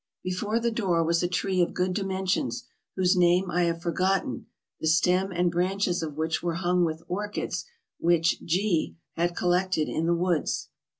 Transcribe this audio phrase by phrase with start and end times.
[0.23, 2.63] Before the door was a tree of good dimensions,
[2.95, 4.47] whose name I have forgotten,
[4.79, 7.65] the stem and branches of which were hung with orchids
[7.99, 10.69] which G had collected in the woods.